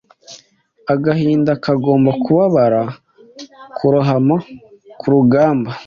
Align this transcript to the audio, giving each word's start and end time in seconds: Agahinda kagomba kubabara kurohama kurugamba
Agahinda 0.93 1.51
kagomba 1.63 2.11
kubabara 2.23 2.81
kurohama 3.77 4.35
kurugamba 4.99 5.69